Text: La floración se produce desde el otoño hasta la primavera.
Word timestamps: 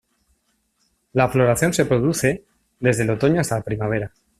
La 1.13 1.29
floración 1.29 1.73
se 1.75 1.85
produce 1.85 2.43
desde 2.79 3.03
el 3.03 3.11
otoño 3.11 3.39
hasta 3.39 3.57
la 3.57 3.61
primavera. 3.61 4.11